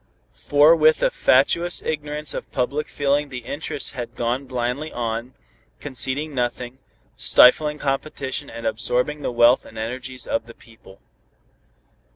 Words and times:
For 0.33 0.75
with 0.75 1.03
a 1.03 1.11
fatuous 1.11 1.79
ignorance 1.83 2.33
of 2.33 2.51
public 2.51 2.87
feeling 2.87 3.29
the 3.29 3.45
interests 3.45 3.91
had 3.91 4.15
gone 4.15 4.45
blindly 4.47 4.91
on, 4.91 5.35
conceding 5.79 6.33
nothing, 6.33 6.79
stifling 7.15 7.77
competition 7.77 8.49
and 8.49 8.65
absorbing 8.65 9.21
the 9.21 9.31
wealth 9.31 9.63
and 9.63 9.77
energies 9.77 10.25
of 10.25 10.47
the 10.47 10.55
people. 10.55 11.01